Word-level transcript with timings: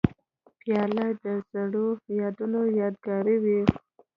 پیاله 0.59 1.05
د 1.23 1.25
زړو 1.51 1.87
یادونو 2.19 2.61
یادګار 2.79 3.25
وي. 3.43 3.61